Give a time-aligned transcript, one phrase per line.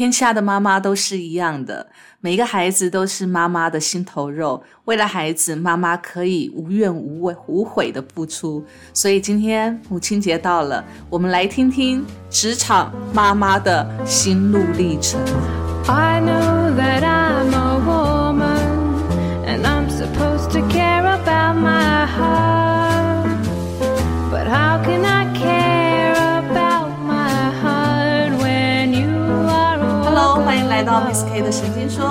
[0.00, 1.86] 天下的妈妈都是一样的，
[2.22, 4.64] 每个孩子都是妈妈的心头肉。
[4.86, 8.64] 为了孩子，妈妈可以无怨无畏、无悔的付出。
[8.94, 15.20] 所以今天母亲节到了，我们来听听职场妈妈的心路历程。
[15.86, 17.19] I know that I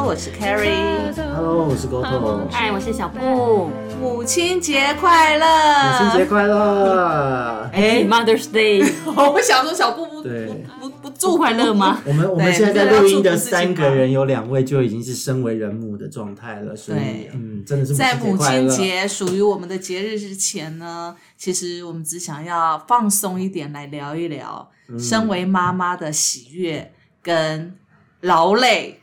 [0.10, 1.14] 我是 Carrie。
[1.36, 3.70] Hello，我是 GoTo，嗨，我是小布。
[4.02, 5.46] 母亲节快乐！
[5.46, 7.70] 母亲节快乐！
[7.72, 12.02] 哎，Mother's Day， 我想说小布不对不不不祝快乐吗？
[12.08, 26.92] 我们我们现在在录音的三个人有两位就已经是身为人母的状态了，所以嗯，真的是在母母亲亲节节属于我们的节日之前呢，其实我们只想要放松一点来聊一聊，嗯身为妈妈的喜悦
[27.22, 27.76] 跟
[28.22, 29.00] 劳累。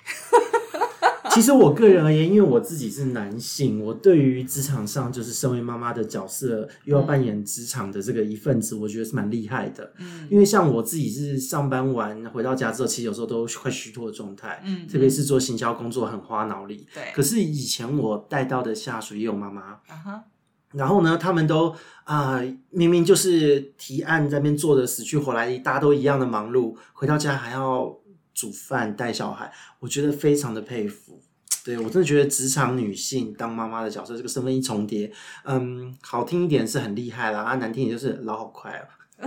[1.35, 9.93] 其实我个人而言，因为我自己是男性，我对于职场上就是身为妈妈的角色，又要扮演职场的这个一份子，我觉得是蛮厉害的。
[9.99, 16.87] 嗯因为像我自己是上班完回到家之后，其实有时候都快虚脱的状态，嗯特别是做行销工作很花脑力。
[16.95, 20.25] 对可是以前我带到的下属也有妈妈，啊哈，
[20.73, 27.99] 然后呢，他们都啊、明明就是提案在那边做的死去活来，大家都一样的忙碌，回到家还要
[28.33, 31.21] 煮饭带小孩，我觉得非常的佩服。
[31.67, 35.11] 对我真的觉得职场女性当妈妈的角色，这个身份一重叠，
[35.45, 38.87] 嗯，好听一点是很厉害啦，啊，难听一点就是老好快哦，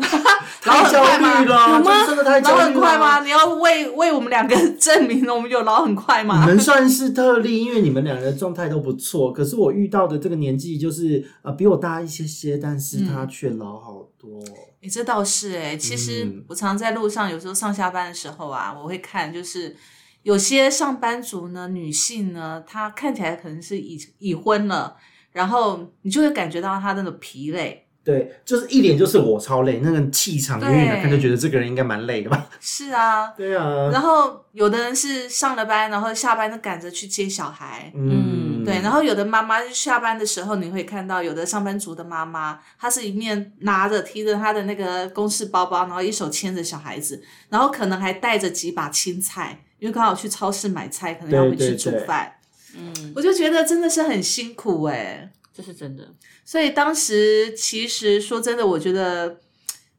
[0.62, 3.20] 太焦虑了，就是真的太焦老虑了，很快吗？？
[3.26, 6.46] 你要为为我们两个证明我们有老很快你吗？
[6.48, 9.34] 们算是特例，因为你们两个人状态都不错。
[9.34, 14.40] 可是我遇到的这个年纪，就是呃比我大一些些，但是他却老好多。
[14.82, 19.76] 诶这倒是哎、其实嗯我常在路上，有时候上下班的时候啊，我会看，就是
[20.24, 24.96] 有些上班族呢，女性呢，她看起来可能是已已婚了，
[25.32, 27.86] 然后你就会感觉到她那个疲累。
[28.02, 32.48] 对，就是一脸就是我超累，那个气场远远的看就觉得这个人应该蛮累的吧？
[32.60, 37.92] 是啊， 对啊，然后有的人是上了班，然后下班就赶着去接小孩。
[37.94, 52.34] 嗯，对，然后有的妈妈下班的时候，你会看到有的上班族的妈妈，她是一面拿着提着她的那个公事包包，然后一手牵着小孩子，然后可能还带着几把青菜，因为刚好去超市买菜，可能要回去煮饭。
[52.78, 56.08] 嗯，我就觉得真的是很辛苦哎、这是真的。
[56.46, 59.38] 所以当时其实说真的，我觉得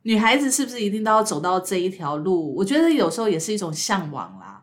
[0.02, 2.54] 女孩子是不是一定都要走到这一条路？
[2.54, 4.62] 我觉得有时候也是一种向往啦。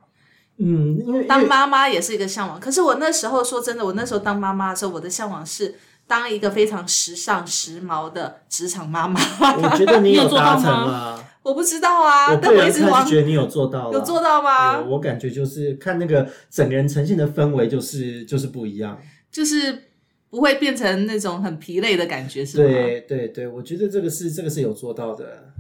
[0.60, 2.60] 嗯，因为当妈妈也是一个向往。
[2.60, 5.76] 可是我那时候说真的，我那时候当妈妈的时候，我的向往是
[6.08, 9.20] 当一个非常时尚、时髦的职场妈妈。
[9.40, 11.17] 我觉得你你有做到有达成吗了。
[11.48, 14.82] 我不知道啊，我但我一直往觉得你有做到了，有做到吗？
[14.82, 19.00] 我感觉就是看那个整个人呈现的氛围，就是就是不一样。
[19.32, 19.84] 就是
[20.30, 22.64] 不会变成那种很疲累的感觉，是吗？
[22.70, 25.54] 对对对，我觉得这个是这个是有做到的。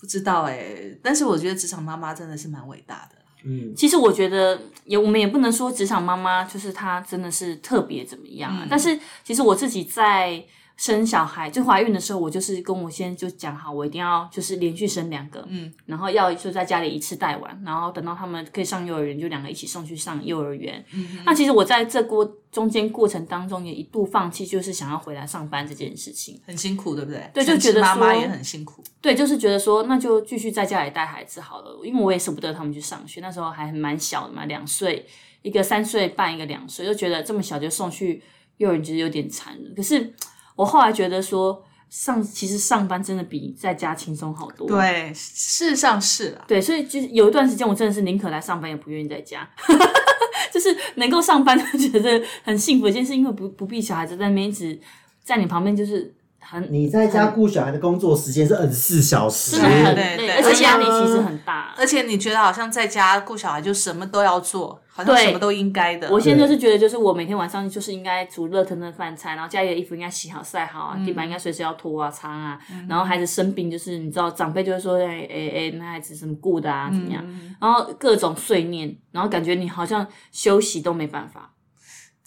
[0.00, 3.18] 不知道哎、但是我觉得职场妈妈真的是蛮伟大的。
[3.44, 8.66] 嗯，其实我觉得也，我们也不能说职场妈妈就是她真的是特别怎么样啊。
[8.70, 10.42] 但是其实我自己在
[10.78, 20.82] 生小孩就怀孕的时候，我就是跟我先生就讲好，我一定要就是连续生两个，嗯，然后要就在家里一次带完，然后等到他们可以上幼儿园，就两个一起送去上幼儿园。
[20.92, 26.40] 嗯那其实我在这过中间过程当中，也一度放弃，就是想要回来上班这件事情。
[26.46, 27.28] 很辛苦，对不对？
[27.34, 28.80] 对就觉得妈妈也很辛苦。
[29.00, 35.04] 对，就是觉得说，那就继续在家里带孩子好了，因为我也舍不得他们去上学，那时候还蛮小的嘛，两岁，
[35.42, 38.22] 一个三岁半，一个两岁，就觉得这么小就送去
[38.58, 39.74] 幼儿园，其实有点残忍。
[39.74, 40.14] 可是
[40.58, 44.66] 我后来觉得说，上其实上班真的比在家轻松好多。
[44.66, 46.44] 对，事实上是啦。
[46.48, 49.48] 对，所以就是有一段时间，我真的是宁可来上班，也不愿意在家。
[50.52, 54.76] 就是能够上班，就觉得很幸福的一件事，因为不不必小孩子在那边一直
[55.22, 56.12] 在你旁边，就是
[56.50, 61.74] 很你在家顾小孩的工作时间是二十四小时，真的很对对累，而且压力其实很大。
[61.76, 66.10] 而且你觉得好像在家顾小孩就什么都要做，好像对什么都应该的。
[66.10, 72.58] 我现在就是觉得，就是我每天晚上就是应该煮热腾腾的饭菜，然后家里的衣服应该洗好晒好啊，地板应该随时要拖啊擦啊，
[72.88, 77.22] 然后孩子生病就是你知道长辈就会说，哎哎哎，那孩子怎么顾的啊，怎么样？
[77.60, 81.52] 然后各种碎念，然后感觉你好像休息都没办法。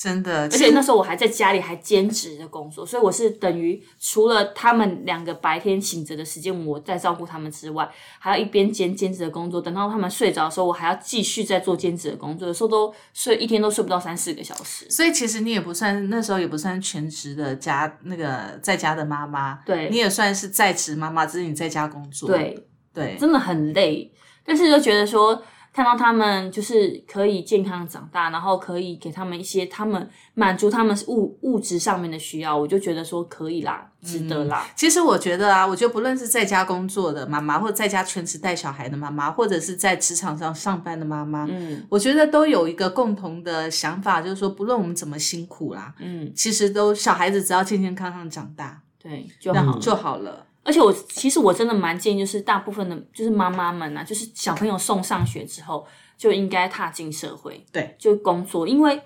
[0.02, 7.88] 真的，而且那时候我还在家里还兼职的工作，所以我是等于除了他们两个白天醒着的时间我在照顾他们之外，
[8.18, 9.62] 还要一边兼兼职的工作。
[9.62, 14.90] 等到他们睡着的时候，我还要继续在做兼职的工作，有时候都睡一天都睡不到三四个小时。
[14.90, 22.28] 所以其实你也不算那时候也不算全职的家那个在家的妈妈，对你也算是在职妈妈，只是你在家工作。
[22.28, 24.12] 对，对，真的很累，
[24.44, 25.40] 但是就觉得说，
[25.74, 34.68] 看到他们就是可以健康长大，然后可以给他们一些他们满足他们物物质上面的需要，我就觉得说可以啦，值得啦。
[34.76, 49.80] 其实我觉得啊，我觉得不论是在家工作的妈妈，或者在家全职带小孩的妈妈，或者是在职场上上班的妈妈，嗯我觉得都有一个共同的想法，就是说，不论我们怎么辛苦啦，嗯，其实都小孩子只要健健康康长大，对，就好。
[49.80, 50.46] 就好了。
[50.64, 55.86] 而且我其实我真的蛮建议，就是大部分的，就是妈妈们啊，就是小朋友送上学之后，
[56.18, 59.02] 就应该踏进社会，对，就工作，因为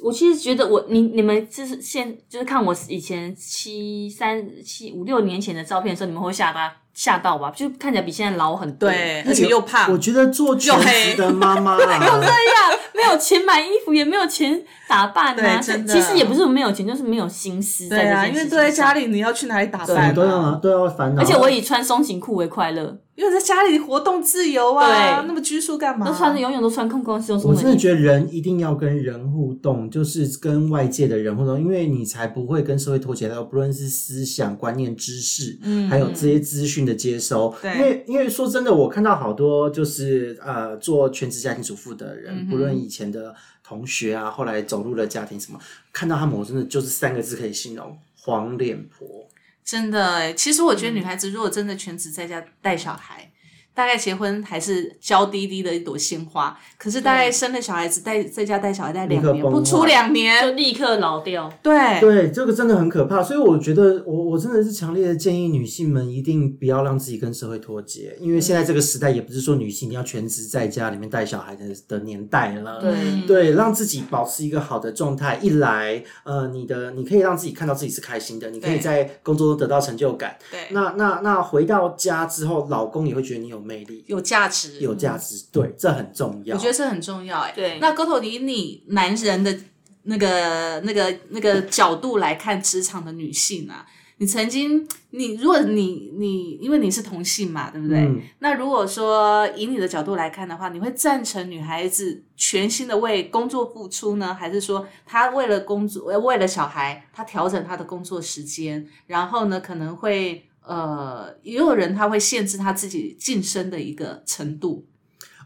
[0.00, 7.50] 我其实觉得我你你们就是现就是看我以前七三七五六年前的照片的时候，你们会吓到吓到吧？
[7.50, 8.88] 就看起来比现在老很多。
[8.88, 15.34] 对，而且又胖我，觉得做全职的妈妈啊， 对呀，没有钱买衣服，也没有钱打扮啊。
[15.34, 18.92] 对真的其实也不是没有钱，就是没有心思在对啊，这件事情因为坐在家。
[18.92, 20.60] 里，你要去哪里打扮都要啊？
[20.62, 21.22] 都要烦恼。
[21.22, 26.06] 而且我以穿松紧裤为快乐，因为在家里活动自由啊，对那么拘束干嘛？
[26.06, 27.56] 都穿着永远都穿空空松松我。
[27.56, 37.54] 真的觉得人一定要跟人互动，就是跟外界的人互动，因为你才不会跟社会脱节到，不论是思想、观念、知识，嗯还有这些资讯的接收。
[37.60, 43.34] 对因为因为说真的，我看到好多就是呃做全职家庭主妇的人，嗯不论以前的
[43.64, 45.58] 同学啊，后来走入了家庭什么，
[45.92, 49.28] 看到他们，我真的就是三个字可以形容：黄脸婆。
[49.64, 53.31] 真的欸，其实我觉得女孩子如果真的全职在家带小孩，
[53.74, 61.52] 大概结婚还是娇滴滴的一朵鲜花，可是大概生了小孩子带在家带小孩带两年，不出两年，就立刻老掉。
[61.62, 62.00] 对。
[62.00, 72.80] 对，这个真的很可怕，所以我觉得我我真的是强烈的建议女性们一定不要让自己跟社会脱节，因为现在这个时代也不是说女性一定要全职在家里面带小孩的的年代了。
[72.80, 72.92] 对。
[73.26, 80.36] 对，让自己保持一个好的状态，一来，呃，你的你可以让自己看到自己是开心的，你可以在工作中得到成就感。
[80.50, 86.56] 对，那那那回到家之后，老公也会觉得你有魅力、有价值，有价值，对，这很重要。
[86.56, 87.52] 我觉得这很重要哎。
[87.54, 87.78] 对。
[87.80, 89.56] 那沟头以你男人的
[90.02, 93.86] 那个、那个、那个角度来看职场的女性啊，
[94.18, 97.98] 你曾经，你如果你你因为你是同性嘛，对不对？
[97.98, 98.20] 嗯。
[98.40, 114.86] 那如果说以你的角度来看的话，你会赞成女孩子全心的为工作付出呢，还是说她为了工作，呃为了小孩，她调整她的工作时间，然后呢可能会呃，也有人他会限制他自己晋升的一个程度。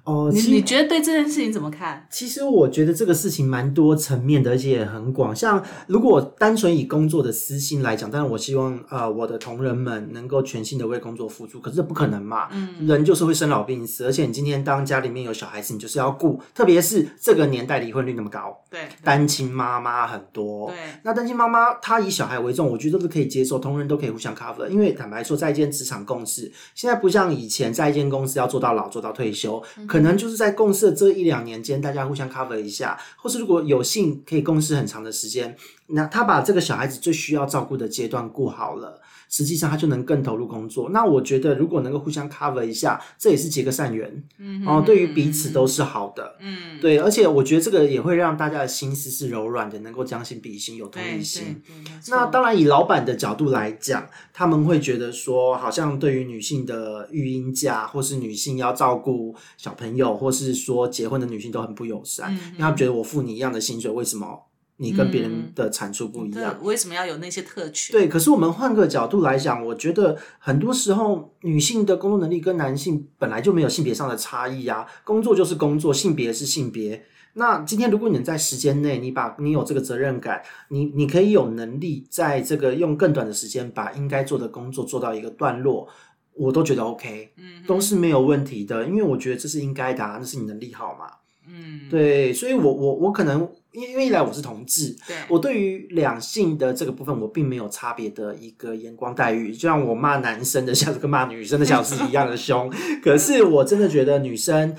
[0.07, 2.07] 哦，你你觉得对这件事情怎么看？
[2.09, 5.35] 其实我觉得这个事情蛮多层面的，而且也很广。
[5.35, 12.49] 像如果单纯以工作的私心来讲，当然我希望呃我的同仁们能够全心的为工作付出，可是这不可能嘛。
[12.53, 20.69] 嗯，人就是会生老病死，而且你今天当家里面有小孩子，你就是要顾，特别是这个年代离婚率那么高，对单亲妈妈很多。
[20.69, 24.69] 对那单亲妈妈她以小孩为重，我觉得都是可以接受，同仁都可以互相 cover。
[24.69, 29.61] 因为坦白说，在一间职场共事，现在不像以前在一间公司要做到老做到退休，
[29.97, 35.57] 可能就是在共事的这一两年间，大家互相 cover 一下，或是如果有幸可以共事很长的时间，
[35.87, 39.01] 那他把这个小孩子最需要照顾的阶段顾好了。
[39.29, 40.91] 实际上，他就能更投入工作。
[40.91, 44.25] 那我觉得，如果能够互相 cover 一下，这也是结个善缘。
[44.39, 46.37] 嗯，哦，对于彼此都是好的。
[46.41, 51.63] 嗯，对，而且我觉得这个也会让大家的心思是柔软的，能够将心比心，有同理心。
[52.09, 64.46] 那当然，以老板的角度来讲，他们会觉得说，好像对于女性的育婴假，或是女性要照顾小朋友，或是说结婚的女性都很不友善，嗯因为他们觉得我付你一样的薪水，为什么
[64.79, 66.55] 你跟别人的产出不一样？
[66.59, 67.93] 对为什么要有那些特权？
[67.93, 77.05] 对，可是我们换个角度来讲，我觉得很多时候女性的工作能力跟男性本来就没有性别上的差异啊，工作就是工作，性别是性别。
[77.39, 85.87] 那今天如果你能在时间内，你把你有这个责任感，你你可以有能力在这个用更短的时间把应该做的工作做到一个段落，
[86.33, 91.07] 我都觉得 OK，嗯，都是没有问题的，因为我觉得这是应该的、啊，那是你能力好嘛。
[91.49, 102.71] 嗯，对，所以我我我可能因为因为一来我是同志，对，我对于两性的这个部分，我并没有差别的一个眼光待遇，就像我骂男生的小跟骂女生的小是一样的凶。
[103.03, 104.75] 可是我真的觉得女生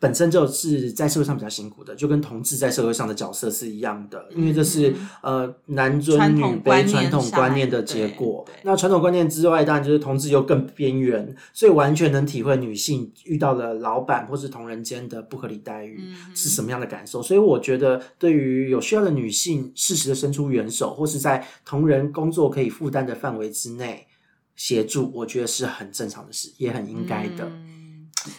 [0.00, 8.46] 本身就是在社会上比较辛苦的，就跟同志在社会上的角色是一样的，因为这是、呃男尊女卑念传统观念的结果。
[8.62, 16.00] 那传统观念之外，当然就是同志又更边缘，所以完全能体会女性遇到了老板或是同人间的不合理待遇。
[16.00, 17.22] 嗯是什么样的感受。
[17.22, 24.06] 所以我觉得，对于有需要的女性，适时的伸出援手，或是在同人工作可以负担的范围之内
[24.54, 27.44] 协助，我觉得是很正常的事，也很应该的。
[27.46, 27.77] 嗯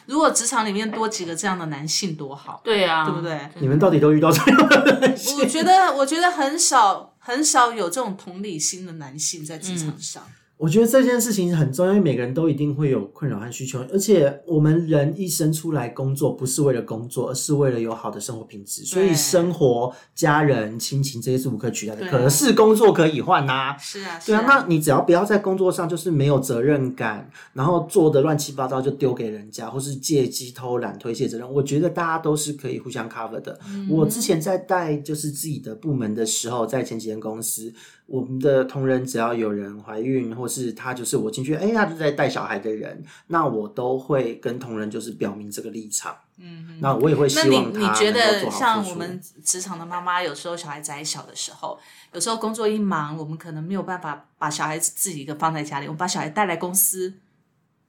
[0.06, 3.40] 如果职场里面多几个这样的男性多好，对啊，对不对？
[3.60, 5.38] 你们到底都遇到这样的男性？
[5.40, 10.24] 我觉得，我觉得很少很少有这种同理心的男性在职场上。
[10.60, 18.84] 我觉得这件事情很重要，因为每个人都一定会有困扰和需求，而且我们人一生出来工作不是为了工作，而是为了有好的生活品质。
[18.84, 22.02] 所以生活、家人、亲情这些是无可取代的。
[22.02, 33.58] 对可是工作可以换呐、是啊，对啊，那你只要不要在工作上就是没有责任感，然后做的乱七八糟就丢给人家，或是借机偷懒推卸责任，我觉得大家都是可以互相 cover 的。
[33.90, 37.74] 我之前在带就是自己的部门的时候，在前几间公司，
[38.10, 46.18] 我们的同仁只要有人怀孕，或是他就是我进去，哎，他就在带小孩的人，那我都会跟同仁就是表明这个立场。
[46.38, 51.78] 嗯，那我也会那你希望他你觉得像我们职场的妈妈，有时候小孩子还小的时候，
[52.14, 57.14] 有时候工作一忙，我们可能没有办法把小孩子自己一个放在家里，我们把小孩带来公司，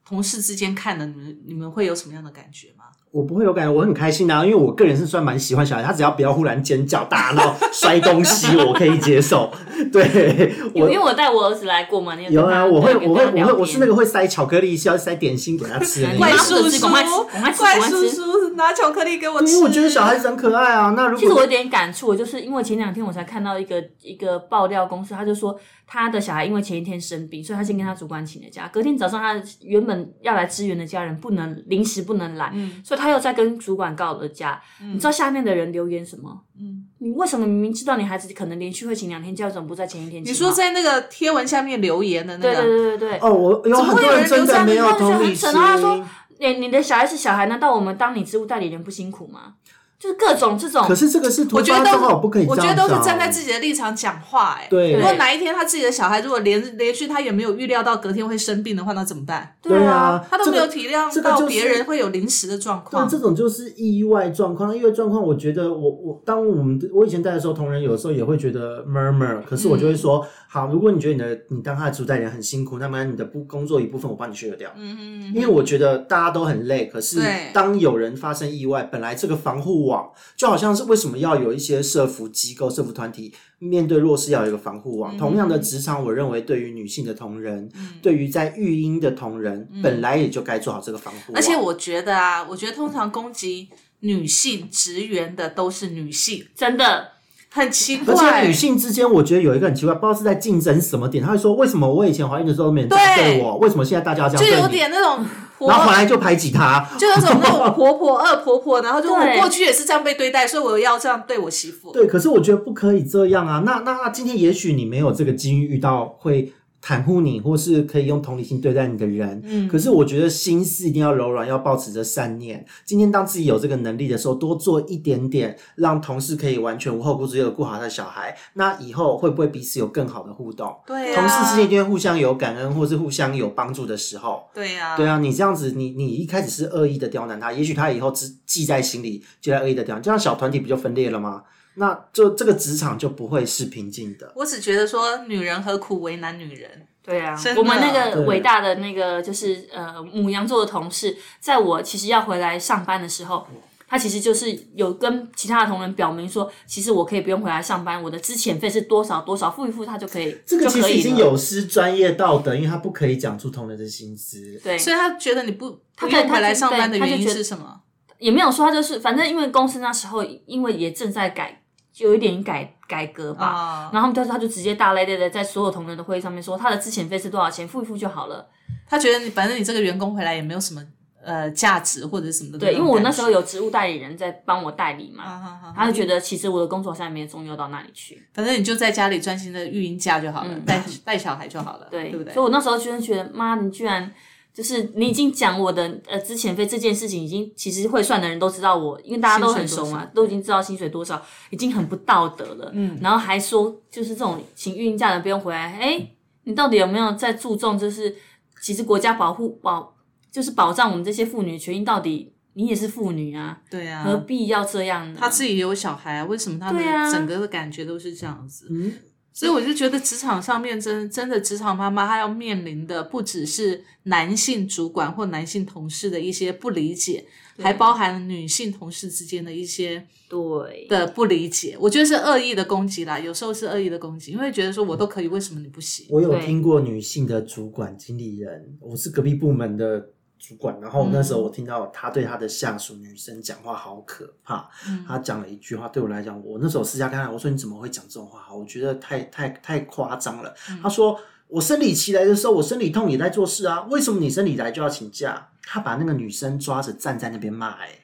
[0.05, 2.85] 同事之间看的，你们你们会有什么样的感觉吗？
[3.11, 9.51] 我不会有感觉，我很开心的、啊，因为我个人是算蛮喜欢小孩，他只要不要忽然尖叫、大闹、摔东西，我可以接受。
[9.91, 16.37] 对，我因为我我带我儿子来过嘛，你有啊，我会，我会，我会，我是那个会会塞巧克力，需要塞点心给他吃 怪个。
[16.37, 20.93] 叔叔怪叔叔拿巧克力给我吃，因为我觉得小孩子很可爱啊。
[20.95, 34.61] 那如果其实我有点感触，就是因为前两天我才看到一个一个爆料公司，他就说他的小孩因为前一天生病，所以他先跟他主管请了假，隔天早上他原本要来支援的家人不能临时不能来，嗯所以他又在跟主管告了假。
[34.79, 36.41] 你知道下面的人留言什么？
[36.59, 40.31] 嗯，你为什么明明知道你孩子可能连续会请两天假，为什么不在前一天请？
[40.31, 45.51] 你说在那个贴文下面留言的那对对个，对对对，哦，我有很多人真的没有同理心。
[45.51, 46.05] 然后他说
[46.39, 49.55] 你你的小孩是小孩，难道我们当你职务代理人不辛苦吗？
[50.01, 52.63] 就是各种这种可，是这个是突我觉得都我不可以我觉。
[52.63, 59.55] 得都是站在自己的立场讲话、哎，对如果哪一天他自己的小孩如果连连续他也没有预料到隔天会生病的话，那怎么办？
[59.61, 63.07] 对啊，他都没有体谅到别人会有临时的状对，况。
[63.07, 64.75] 这种就是意外状况。
[64.75, 74.69] 意外状况，我觉得我我当我们我以前带的时候，同仁有时候也会觉得 murmur，可是我就会说，嗯好，如果你觉得你的你当他的主代人很辛苦，那么你的不工作一部分我帮你削掉。
[74.75, 77.21] 嗯嗯，因为我觉得大家都很累，可是
[77.53, 85.17] 当有人发生意外，本来这个防护网就好像是为什么要有一些社服机构、社服团体面对弱势要有一个防护嗯网。
[85.17, 87.69] 同样的职场，我认为对于女性的同仁，
[88.01, 91.33] 对于在育婴的同仁，本来也就该做好这个防护。
[91.35, 93.69] 而且我觉得啊，我觉得通常攻击
[93.99, 97.09] 女性职员的都是女性，真的
[97.49, 98.41] 很奇怪而。
[98.41, 101.23] 且女性之间，我觉得有一个很奇怪，不知道是在竞争什么点。
[101.23, 104.63] 她会说，为什么我以前怀孕的时候都没人这样对对我，为什么现在大家要这样就？
[104.63, 105.23] 有点那种
[105.61, 106.85] 婆然后回来就排挤他。
[106.97, 111.91] 就有种那种婆婆、二婆婆，然后就我过去也是这样被对待，所以我要这样对我媳妇。
[111.91, 113.61] 对，可是我觉得不可以这样啊。
[113.65, 116.51] 那那那今天也许你没有这个机遇遇到会
[116.81, 119.41] 袒护你，或是可以用同理心对待你的人。
[119.45, 122.65] 嗯，可是我觉得心思一定要柔软，要保持着善念。
[122.83, 128.35] 今天当自己有这个能力的时候，多做一点点，让同事可以完全无后顾之忧的顾好他的小孩。
[128.53, 130.75] 那以后会不会彼此有更好的互动？
[130.87, 134.43] 对同啊，事之间一定会互相有感恩，或是互相有帮助的时候。
[134.53, 141.43] 对呀、对啊，你这样子，你你一开始是恶意的刁难他，也许他以后只记在心里，就在恶意的刁难，这样小团体不就分裂了吗？
[141.75, 144.31] 那就这个职场就不会是平静的。
[144.35, 146.87] 我只觉得说，女人何苦为难女人？
[147.03, 153.47] 对啊我们那个伟大的那个就是呃母羊座的同事，在我其实要回来上班的时候，
[153.87, 164.59] 他其实就是有跟其他的同仁表明说，其实我可以不用回来上班，我的资遣费是多少多少，付一付他就可以，这个其实已经有失专业道德，因为他不可以讲出同仁的薪资。
[164.63, 167.81] 对，所以他觉得你不他可以不用回来上班的原因对她就觉得是什么？
[168.19, 171.60] 也没有说他就是，反正因为公司那时候因为也正在改，就
[171.97, 178.47] 有一点改改革吧，啊、然后他们就他就直接大咧咧的在所有同仁的会议上面说，他的资遣费是多少钱，付一付就好了。
[178.87, 180.81] 他觉得你反正你这个员工回来也没有什么
[181.23, 182.59] 呃价值或者什么的。
[182.59, 188.27] 对，因为我那时候有职务代理人在帮我代理嘛，他就觉得其实我的工作好像也没有重要到那里去。
[188.33, 192.45] 反正你就在家里专心的育婴假就好了，带带小孩就好了，嗯对，对不对所以？
[192.45, 194.11] 我那时候居然觉得，妈，你居然
[194.53, 202.71] 就是你已经讲我的呃资前费这件事情，已经其实会算的人都知道我，因为大家都很熟嘛都已经知道薪水多少，已经很不道德了。
[202.73, 206.11] 嗯，然后还说就是这种请孕假的不用回来，哎，
[206.43, 207.77] 你到底有没有在注重？
[207.79, 208.15] 就是
[208.61, 209.95] 其实国家保护保
[210.29, 215.17] 就是保障我们这些妇女权益，到底你也是妇女啊，对啊，何必要这样呢？
[215.17, 216.79] 他自己有小孩啊，为什么他的
[217.09, 218.67] 整个的感觉都是这样子？
[218.69, 218.91] 嗯，
[219.33, 227.25] 所以我就觉得职场上面真真的职场妈妈，她要面临的不只是男性主管或男性同事的一些不理解，
[227.57, 231.77] 还包含女性同事之间的一些对的不理解。
[231.79, 236.05] 我觉得是恶意的攻击啦，有时候是恶意的攻击，因为觉得说我都可以，为什么你不行？
[236.09, 240.09] 我有听过女性的主管经理人，我是隔壁部门的
[240.41, 244.67] 主管，然后那时候我听到他对他的下属女生讲话好可怕。
[245.07, 248.51] 他讲了一句话，对我来讲，我那时候私下跟他，我说你怎么会讲这种话？
[248.51, 250.53] 我觉得太太太夸张了。
[250.81, 251.19] 他说。
[251.51, 255.49] 我生理期来的时候，我生理痛也在做事啊，为什么你生理来就要请假？
[255.63, 258.00] 他把那个女生抓着站在那边骂、欸，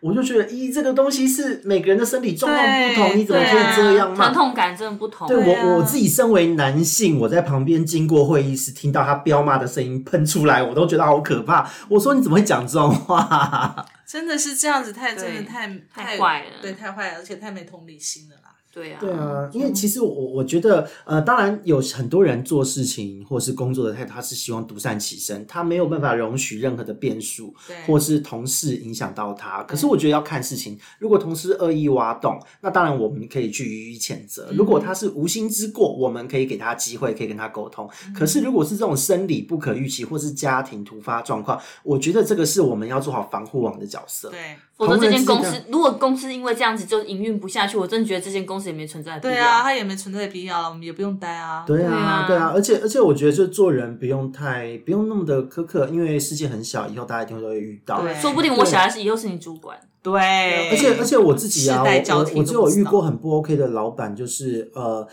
[0.00, 4.34] 我就觉得，咦，这个东西是每个人的身体状况不同，你怎么可以这样骂疼？
[4.34, 5.28] 痛感真的不同。
[5.28, 11.70] 对我我自己身为男性，我在旁边经过会议室，听到他彪骂的声音喷出来，我都觉得好可怕。
[11.88, 13.86] 我说你怎么会讲这种话？
[14.06, 18.54] 真的是这样子，太对真的太太坏了对，太坏了，而且太没同理心了啦。
[18.72, 27.76] 对啊，对啊，因为其实我我觉得，呃，当然有很多人做事情或是工作的态度，他是希望独善其身，他没有办法容许任何的变数，对。
[27.86, 29.62] 或是同事影响到他。
[29.64, 37.90] 可是我觉得要看事情，如果同事恶意挖洞，那当然我们可以去予以谴责；如果他是无心之过，我们可以给他机会，可以跟他沟通。
[38.14, 44.30] 可是如果是这种生理不可预期或是家庭突发状况，我觉得这个是我们要做好防护网的角色。
[44.30, 49.32] 对，否则这间公司如果公司因为这样子就营运不下去，我真的觉得这间公司也没存在的必要。
[49.34, 51.64] 对啊，他也没存在的必要了，我们也不用待啊。
[51.66, 58.02] 对对啊啊，对啊，而且而且我觉得，就做人不用太不用那么的苛刻，因为世界很小，以后大家一定都会遇到。
[58.02, 59.78] 对说不定我小孩是以后是你主管。
[60.02, 65.06] 对，而且而且我自己啊，我替我我只有遇过很不 OK 的老板，就是呃，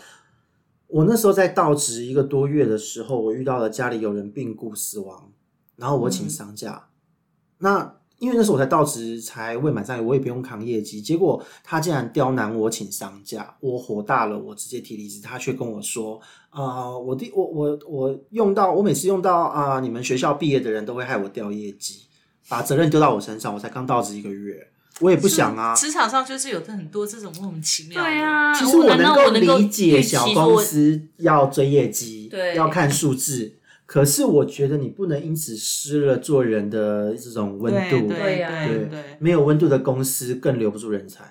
[0.86, 5.30] 我那时候在到职一个多月的时候，我遇到了家里有人病故死亡，
[5.76, 6.88] 然后我请丧假。
[7.58, 16.20] 那因为那时候我才到职才未满三个月，我也不用扛业绩，结果他竟然刁难我请丧假，我火大了，我直接提离职，他却跟我说，
[16.50, 22.00] 呃，我第我我我用到我每次用到啊、你们学校毕业的人都会害我掉业绩，
[22.48, 24.66] 把责任丢到我身上，我才刚到职一个月。
[25.00, 28.10] 我也不想啊，职场上就是有很多这种莫名其妙的。
[28.10, 33.57] 对啊，其实我能够理解小公司要追业绩，对要看数字。
[33.88, 38.84] 可是我觉得你不能因此失了做人的这种温度，对对对啊对。
[38.84, 39.02] 对。
[39.18, 41.24] 没有温度的公司更留不住人才。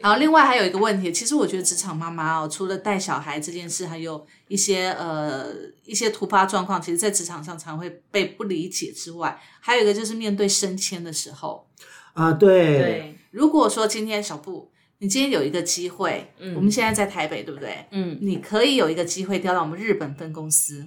[0.00, 5.48] 然后另外还有一个问题，其实我觉得职场妈妈哦，除了带小孩这件事，还有一些呃
[5.84, 11.68] 一些突发状况，其实在职场上常会被不理解之外，还有一个就是面对升迁的时候，
[12.14, 16.54] 啊，对，对，如果说今天小布，你今天有一个机会，嗯。
[16.54, 17.84] 我们现在在台北，对不对？
[17.90, 20.82] 嗯，你可以有一个机会调到我们日本分公司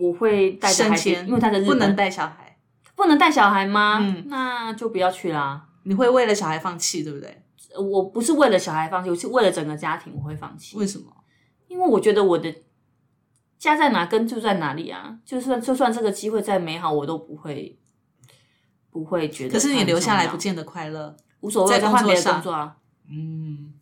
[0.00, 2.58] 我会带着孩子，因为他在日本不能带小孩，
[2.94, 3.98] 不能带小孩吗？
[4.00, 5.68] 嗯那就不要去啦。
[5.84, 7.42] 你会为了小孩放弃，对不对？
[7.78, 11.06] 我不是为了小孩放弃，我是为了整个家庭我会放弃，为什么？
[11.68, 12.54] 因为我觉得我的
[13.58, 15.18] 家在哪根就在哪里啊。
[15.24, 17.78] 就算就算这个机会再美好，我都不会
[18.90, 19.52] 不会觉得。
[19.52, 21.16] 可是你留下来不见得快乐。
[21.40, 22.76] 无所谓，再换别的工作上工作啊。
[23.08, 23.72] 嗯，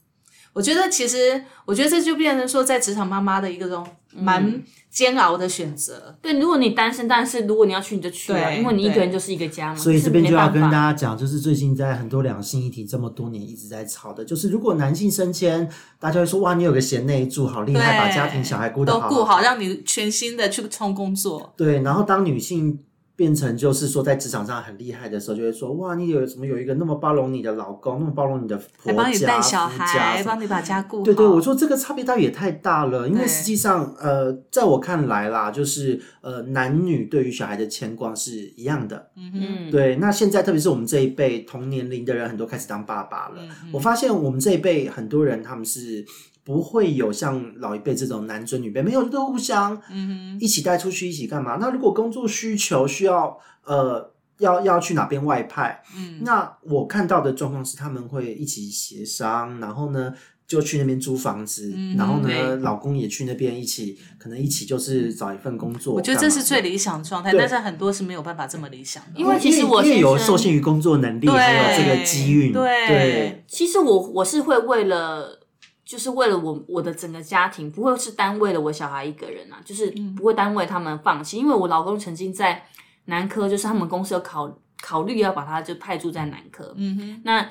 [0.57, 6.17] 我觉得其实，我觉得这就变成说，在职场妈妈的一个种蛮煎熬的选择。
[6.23, 9.77] 对，如果你单身，但是如果你要去，你就去啊，对因为你一个人就是一个家嘛。
[9.77, 21.53] 所以是这边就要跟大家讲，就是最近在很多两性议题这么多年一直在吵的，就是如果男性升迁，大家会说哇，你有个贤内助，好厉害，把家庭小孩顾得好都顾好，让你全心的去冲工作。
[21.55, 22.83] 对，然后当女性
[23.17, 31.03] 变成就是说在职场上很厉害的时候，就会说哇，你有什么有一个那么包容你的老公，那么包容你的婆家、还帮你带小孩，帮你把家顾好。
[31.03, 39.11] 对对，我说这个差别待遇也太大了，因为对实际上，呃，在我看来啦，就是呃，男女对于小孩的牵挂是一样的。
[39.17, 43.37] 嗯，对，那现在特别是我们这一辈同年龄的人，很多开始当爸爸了。
[43.41, 46.05] 嗯我发现我们这一辈很多人他们是
[46.47, 51.59] 不会有像老一辈这种男尊女卑，没有都互相嗯一起带出去一起干嘛？
[51.61, 60.15] 那如果工作需求需要呃要要去哪边外派，嗯那我看到的状况是他们会一起协商，然后呢。
[60.49, 62.29] 就去那边租房子，嗯然后呢，
[62.59, 65.93] 老公也去那边一起，可能一起就是找一份工作。
[65.93, 69.19] 我觉得这是最理想的状态，但是很多是没有办法这么理想的。
[69.19, 75.37] 因为其实我也有受限于工作能力，对还有这个机运，对对其实我我是会为了，
[75.87, 80.15] 就是为了我我的整个家庭，不会是单为了我小孩一个人啊，就是嗯。
[80.17, 81.39] 不会单为他们放弃。
[81.39, 82.67] 因为我老公曾经在
[83.05, 87.49] 南科，就是他们公司有考考虑要把他就派驻在南科，嗯哼，那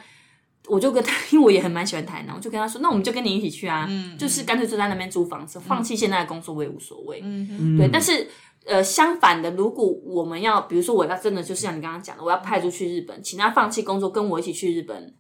[0.68, 7.22] 我就跟他， 因为我也很蛮喜欢台南，我就跟他说，那我们就跟你一起去啊，嗯就是干脆就在那边租房子，放弃现在的工作我也无所谓。
[7.24, 8.28] 嗯对，但是
[8.66, 15.14] 呃，相反的，如果我们要，比如说我要真的就是像你刚刚讲的，我要派出去日本，请他放弃工作，跟我一起去日本，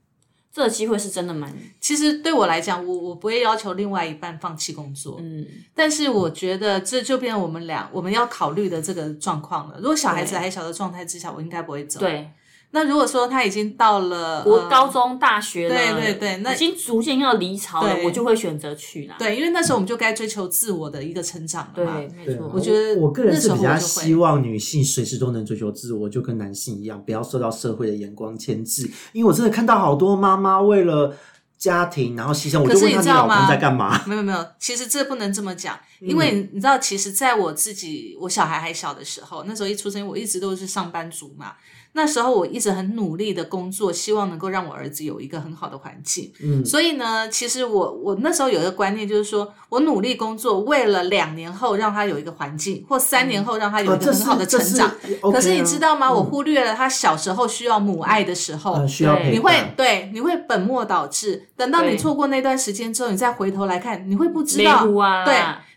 [0.55, 9.75] 这个机会是真的蛮，其实对我来讲，我我不会要求另外一半放弃工作，嗯，但是我觉得这就变成我们俩我们要考虑的这个状况了。
[9.79, 12.31] 如果小孩子还小的状态之下，我应该不会走。，对，
[12.71, 19.15] 那如果说他已经到了我呃高中、大学了，对对对那已经逐渐要离巢了，我就会选择去啦。
[19.17, 21.95] 对，因为那时候我们就该追求自我的一个成长了嘛。
[21.95, 28.89] 对，没，错，我觉得我个人是比较希望女性随时都能追求自我，就跟男性一样，不要受到社会的眼光牵制。
[29.13, 31.15] 因为我真的看到好多妈妈为了
[31.57, 32.59] 家庭，然后牺牲。
[32.59, 34.03] 我可就是问他，你老你知道吗公在干嘛？
[34.05, 41.53] 没有没有，其实这不能这么讲，因为你知道，其实在我自己我小孩还小的时候，那时候一出生，我一直都是上班族嘛。
[41.97, 46.29] 那时候我一直很努力的工作，希望能够让我儿子有一个很好的环境。
[46.43, 54.91] 嗯所以呢，其实我我那时候有一个观念，就是说我努力工作，为了两年后让他有一个环境，或三年后让他有一个很好的这是成长。
[55.21, 56.11] OK 可是你啊知道吗？
[56.11, 61.47] 我嗯忽略了他小时候需要母爱的时候，呃需要你会对，你会本末倒置。
[61.55, 64.85] 等到你错过那段时间之后，你再回头来看，你会不知雷道，
[65.23, 65.33] 对，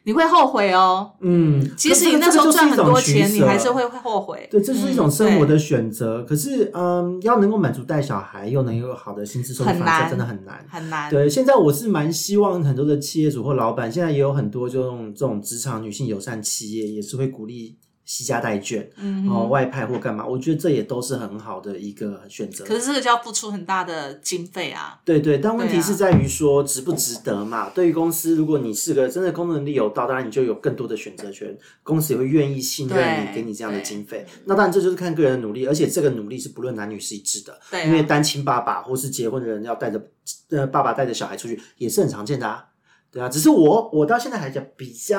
[0.09, 1.13] 你会后悔哦。
[1.21, 4.49] 嗯，即使你那时候赚很多钱，你还是会后悔。
[4.51, 6.25] 对，这是一种嗯生活的选择。
[6.25, 10.65] 可是，嗯，要能够满足带小孩，又能有好的薪资收入很方式，真的很难。
[10.71, 11.11] 很难。
[11.11, 17.77] 对，现在我是蛮希望很多的企业主或老板，现在也有很多这种这种职场女性友善企业，也是会鼓励
[18.09, 20.25] 惜家带眷，嗯哦，哼，外派或干嘛。
[20.27, 22.65] 我觉得这也都是很好的一个选择。
[22.65, 24.99] 可是这个就要付出很大的经费啊。
[25.05, 27.69] 对对，但问题是在于说值不值得嘛？
[27.75, 34.27] 对于公司，如果你是个真的工作能力有到，当然你就有更多的选择权，公司也会愿意信任你，对给你这样的对经费。
[34.47, 37.61] 那当然这就是看个人的努力，而且这个努力是不论男女是一致的。
[37.71, 40.03] 对啊因为单亲爸爸或是结婚的人要带着
[40.49, 42.65] 呃爸爸带着小孩出去也是很常见的啊。
[43.11, 45.19] 对啊，只是我我到现在还讲比较，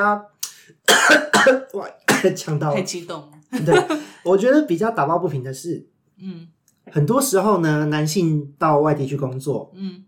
[1.73, 1.87] 哇，
[2.35, 2.81] 呛到太。
[2.81, 3.31] 激动了。
[3.65, 3.75] 对，
[4.23, 5.87] 我觉得比较打抱不平的是，
[6.21, 6.47] 嗯
[6.91, 10.03] 很多时候呢，男性到外地去工作，嗯，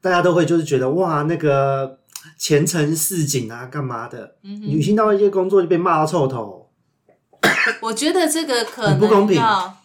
[0.00, 1.98] 大家都会就是觉得哇，那个
[2.36, 4.36] 前程似锦啊，干嘛的？
[4.42, 6.70] 嗯女性到外地工作就被骂到臭头。
[7.82, 9.42] 我觉得这个可很不公平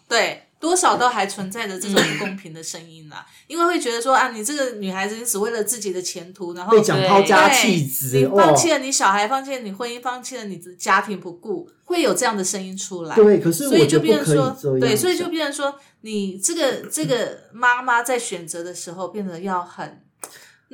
[0.08, 0.43] 对。
[0.64, 13.14] 多少都还存在着这种不公平的声音啦，因为会觉得说啊，你这个女孩子，你只为了自己的前途，然后被讲抛家弃子，你哦放弃了你小孩，放弃了你婚姻，放弃了你的家庭不顾，会有这样的声音出来。
[13.14, 14.80] 对，可是所以就变成说。
[14.80, 20.00] 对，所以就变成说，你这个这个妈妈在选择的时候，变得要很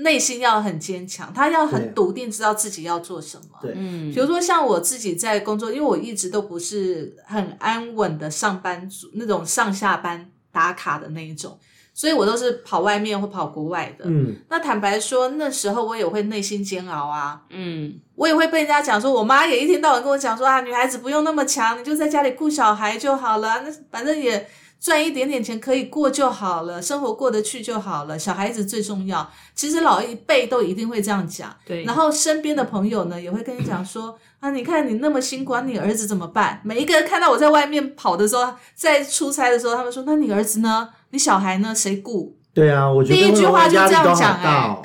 [0.03, 3.59] 内心要很坚强，他要很笃定，知道自己要做什么。
[3.63, 3.73] 对。
[3.77, 4.13] 嗯。
[4.13, 11.59] 比如说像我自己在工作，因为我一直都不是很安稳的上班族，那种上下班打卡的那一种，
[11.95, 14.05] 所以我都是跑外面或跑国外的。
[14.07, 24.49] 嗯，那坦白说，那时候我也会内心煎熬啊，嗯，我也会被人家讲说，我妈也一天到晚跟我讲说啊，女孩子不用那么强，你就在家里顾小孩就好了，那反正也
[24.81, 29.31] 赚一点点钱可以过就好了，生活过得去就好了，小孩子最重要。
[29.55, 36.61] 其实老一辈都一定会这样讲，对，然后身边的朋友呢也会跟你讲说啊，你看你那么辛苦，啊你儿子怎么办？
[36.65, 40.89] 每一个人看到我在外面跑的时候，在出差的时候，他们说，那你儿子呢？
[41.11, 41.75] 你小孩呢？
[41.75, 42.35] 谁顾？
[42.55, 44.83] 对啊，我觉得第一句话就这样讲哎大哦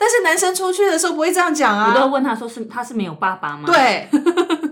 [0.00, 3.64] 但是男生出去的时候不会这样讲啊，我都会问他说是他是没有爸爸吗？
[3.66, 4.08] 对，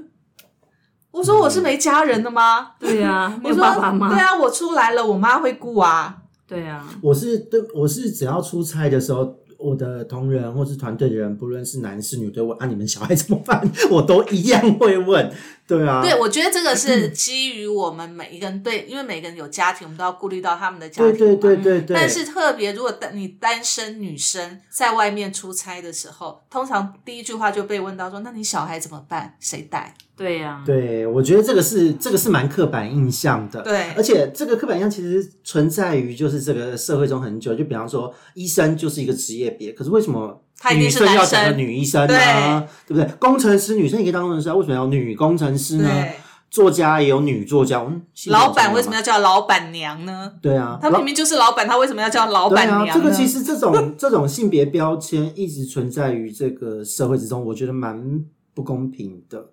[1.16, 2.72] 我说我是没家人的吗？
[2.78, 4.08] 对啊， 没有我说爸爸吗？
[4.10, 6.14] 对啊，我出来了，我妈会顾啊。
[6.46, 13.66] 对啊，我是对，我是只要出差的时候，我的同仁或是团队的人，不论是男是女，都问啊，你们小孩怎么办？
[13.90, 15.32] 我都一样会问。
[15.66, 21.36] 对啊，对，我觉得这个是基于我们每一个人对，因为每个人有家庭，我们都要顾虑到他们的家庭对。
[21.36, 21.96] 对对对对。
[21.96, 29.36] 但是特别，如果单你单身女生在外面出差的时候，通常第一句话就被问到说：“那你小孩怎么办？
[29.40, 42.68] 谁带对呀，对，我觉得这个是这个是蛮刻板印象的，对而且这个刻板印象其实存在于就是这个社会中很久，就比方说医生就是一个职业别，可是为什么他一定是女生要男生讲个女医生呢？
[42.86, 43.10] 对不对？
[43.18, 46.04] 工程师女生也可以当工程师啊，为什么要女工程师？”呢？
[46.48, 50.32] 作家也有女作家，嗯，老板为什么要叫老板娘呢？
[50.40, 50.78] 对啊？
[50.80, 52.92] 他明明就是老板，他为什么要叫老对板娘呢？
[52.92, 59.46] 啊，这个其实这种 这种性别标签一直存在于这个社会之中，我觉得蛮不公平的。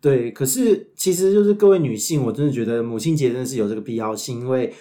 [0.00, 4.72] 对，可是其实就是各位女性，我真的觉得母亲节真的是有这个必要性，因为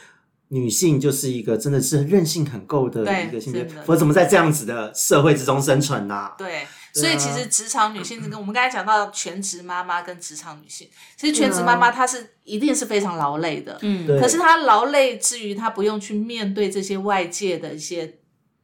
[0.49, 18.19] 女性就是一个真的是韧性很够的一个性别真的，否则怎么在这样子的社会之中生存呢、对，所以其实职场女性这个，我们刚才讲到全职妈妈跟职场女性，其实全职妈妈她是一定是非常劳累的，嗯，可是她劳累之余，她不用去面对这些外界的一些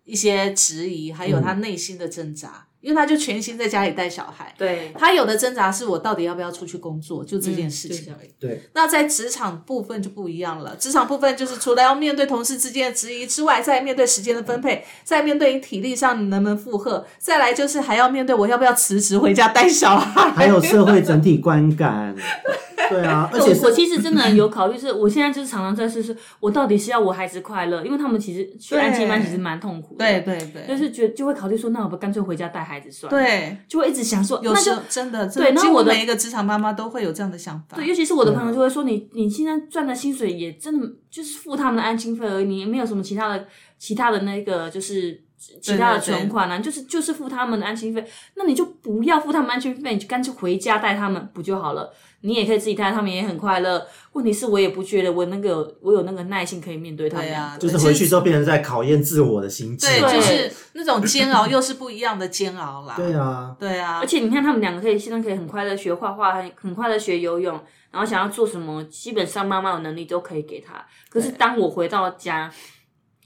[0.05, 4.53] 一些质疑，还有她内心的挣扎，因为他就全心在家里带小孩。
[4.57, 8.29] 对，他有的挣扎是我到底要不要出去工作，就这件事情嗯而已。
[8.37, 20.29] 对那在职场部分就不一样了，职场部分就是除了要面对同事之间的质疑之外，再面对时间的分配，再面对你体力上你能不能负荷，再来就是还要面对我要不要辞职回家带小孩。
[20.31, 22.13] 还有社会整体观感，
[22.89, 37.77] 对啊， 而且我我其实真的有考虑，是我现在就是常常在试试，我到底是要我孩子快乐，因为他们其实去安亲班其实蛮痛苦的，对对对，就是觉就会考虑说，那我不干脆回家带孩子算了，，对，就会一直想说，有时候真的，对然后我的每一个职场妈妈都会有这样的想法。
[37.77, 43.45] 对，尤其是我的朋友就会说，你你现在赚的薪水也真的就是付他们的安亲费而已，你也没有什么其他的
[43.77, 45.21] 其他的那个就是
[45.61, 51.93] 其他的存款啊，你就是就是付他们的安心费，那你就不要付他们安心费，你就干脆回家带他们不就好了？
[52.21, 53.85] 你也可以自己带他们，也很快乐。
[54.13, 59.87] 问题是我也不觉得我那个我有那个耐心可以面对他们对啊，就是回去之后变成在考验自我的心智。
[59.87, 62.93] 对，对就是那种煎熬，又是不一样的煎熬啦。
[62.95, 67.59] 对啊，对啊而，且你看，他们两个可以现在可以很快乐学画画，很很快乐学游泳，
[67.91, 70.85] 然后想要做什么，基本上妈妈有能力都可以给他。
[71.09, 72.49] 可是当我回到家，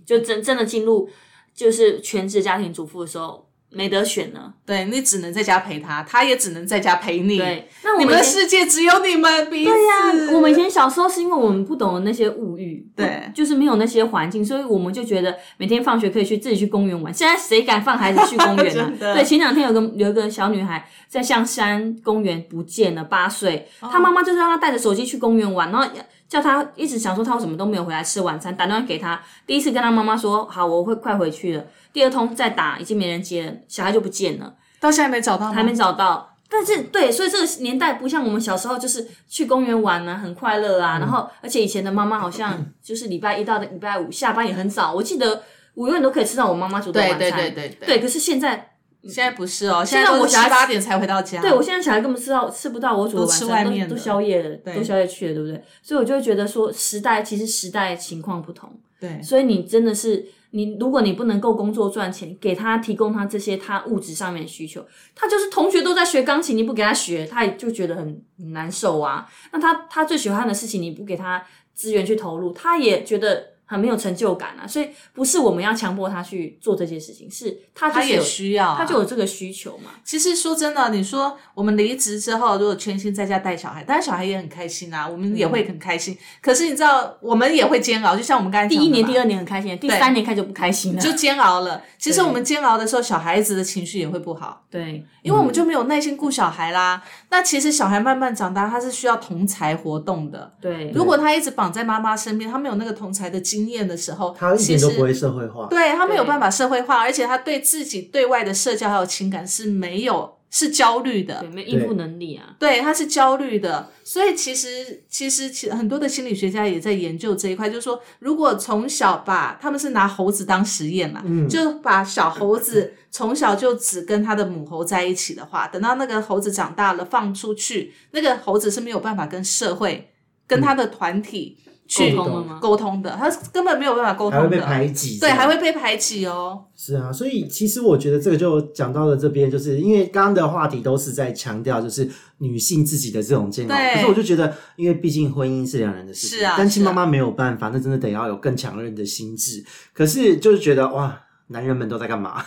[0.08, 1.08] 就真真的进入
[1.58, 4.54] 就是全职家庭主妇的时候，没得选了。
[4.66, 7.38] 对你只能在家陪他，他也只能在家陪你。
[7.38, 9.72] 对，那我你们的世界只有你们彼此。
[9.72, 17.14] 对呀、我们以前小时候是因为我们不懂得那些物欲，对就是没有那些环境，所以我们就觉得每天放学可以去自己去公园玩。
[17.14, 25.88] 现在谁敢放孩子去公园呢、 真的对，前两天有个有一个小女孩在象山公园不见了，八岁，哦她妈妈就是让她带着手机去公园玩，然后
[26.28, 34.54] 叫他一直想说他为什么都没有回来吃晚餐，打电话给他，第一次跟他妈妈说好我会快回去了，第二通再打已经没人接了，小孩就不见了。
[34.80, 35.54] 到现在没找到吗？
[35.54, 36.34] 还没找到。
[36.50, 41.00] 但是对，所以这个年代不像我们小时候，就是去公园玩啊，很快乐嗯啊。
[41.00, 47.32] 然后，而且以前的妈妈好像就是礼拜一到礼拜五下班也很早，我记得我永远都可以吃到我妈妈煮的对晚餐。
[47.32, 48.77] 对对对对可是现在，
[49.08, 51.42] 现在不是哦，现现在我小孩七八点才回到家。
[51.42, 55.64] 对我现在小孩根本吃到吃不到我煮的晚餐，都都外面的宵夜了，都宵夜去了，对不对？
[55.82, 58.70] 所以我就会觉得说，时代其实时代情况不同。
[59.00, 68.04] 对所以你真的是你，如果你不能够工作赚钱，给他提供他这些他物质上面的需求，他就是同学都在学钢琴，你不给他学，他也就觉得很
[68.40, 69.28] 很难受啊。
[69.52, 71.44] 那他他最喜欢的事情，你不给他
[71.76, 74.66] 资源去投入，他也觉得很没有成就感啊。
[74.66, 79.92] 所以不是我们要强迫他去做这些事情，是他就他也需要啊、他就有这个需求嘛。
[80.04, 86.18] 其实说真的，你说我们离职之后，如果全心在家带小孩，当然小孩也很开心啊，我们也会很开心。
[86.42, 91.02] 可是你知道，我们也会煎熬，就像我们刚才第一年、第二二年很开心，第三年开始就不开心了。
[91.02, 91.82] 就煎熬了。
[91.98, 97.02] 其实我们煎熬的时候，小孩子的情绪也会不好，对，因为我们就没有耐心顾小孩啦。
[97.30, 100.54] 那其实小孩慢慢长大，他是需要同才活动的。
[100.62, 105.68] 对，如果他一直绑在妈妈身边，他没有那个同才的经验的时候，他一点其实都不会社会化。
[105.68, 111.40] 对他没有办法社会化，而且他对自己对外的社交还有情感是没有是焦虑的。
[111.42, 112.56] 对，没有应付能力啊。
[112.60, 121.50] 对，他是焦虑的，所以其实其实其很多的心理学家也在研究这一块，就是说，如果从小把他们是拿猴子当实验嘛，嗯。
[121.50, 130.12] 就把小猴子 从小就只跟他的母猴在一起的话，等到那个猴子长大了放出去，那个猴子是没有办法跟社会、
[130.46, 131.58] 跟他的团体
[131.88, 136.66] 去沟通了吗沟通的，他根本没有办法沟通还会被，排挤，对，还会被排挤哦。
[136.76, 149.64] 是啊，所以其实我觉得这个就讲到了这边，就是因为刚刚的话题都是在强调就是女性自己的这种煎熬，可是我就觉得，因为毕竟婚姻是两人的事情，是啊单亲妈妈没有办法，那真的得要有更强韧的心智。
[149.94, 152.44] 可是就是觉得哇，男人们都在干嘛？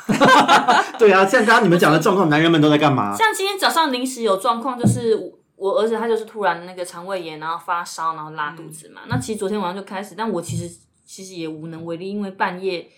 [0.99, 3.17] 对啊，像刚刚你们讲的状况，男人们都在干嘛？
[3.17, 5.19] 像今天早上临时有状况，就是
[5.61, 9.03] 我我儿子他就是突然那个肠胃炎，然后发烧，然后拉肚子嘛。
[9.09, 10.71] 那其实昨天晚上就开始，但我其实
[11.05, 12.89] 其实也无能为力，因为半夜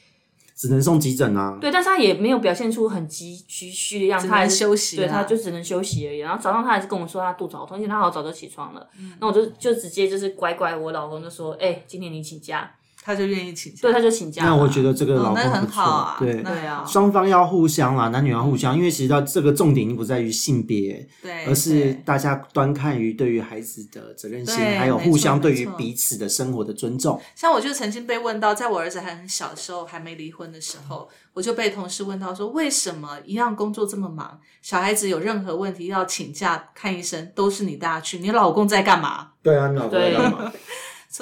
[0.55, 1.59] 只能送急诊啊。
[1.61, 6.19] 对，但是他也没有表现出很急急需的样子，他还是休息对，他就只能休息而已。
[6.19, 8.89] 然后早上他还是跟我说他肚子好痛，而且他好早就起床了。
[8.99, 12.73] 嗯那我就就直接就是乖乖，我老公就说：“哎、今天你请假。
[13.05, 14.45] 他就愿意请”假，对，他就请假。
[14.45, 16.43] 那我觉得这个老公哦那很，好啊，对。
[16.43, 27.21] 对啊，双方要互相啦，男女要互相，因为其实到这个重点已经不在于性别，对，而是大家端看于对于孩子的责任心，还有互相对于彼此的生活的尊重。
[27.35, 39.31] 像我就曾经被问到，在我儿子还很小的时候，还没离婚的时候，我就被同事问到说，为什么一样工作这么忙，小孩子有任何问题要请假看医生，都是你带他去，你老公在干嘛？
[39.43, 40.53] 对啊，你老公在干嘛？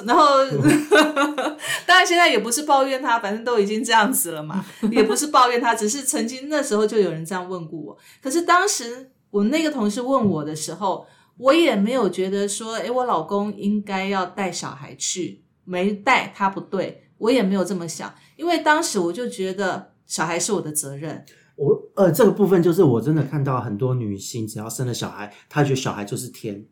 [0.05, 1.50] 然后， 当
[2.01, 7.97] 然现在也不是抱怨他，反正都已经这样子了嘛， 也不是抱怨他，只是曾经那时候就有人这样问过我。
[8.21, 11.05] 可是当时我那个同事问我的时候，
[11.37, 21.23] 我也没有觉得说，诶，我老公应该要带小孩去，没带他不对，我也没有这么想，因为当时我就觉得小孩是我的责任。
[21.55, 26.65] 我呃，这个部分就是我真的看到很多女性，只要生了小孩，她觉得小孩就是天，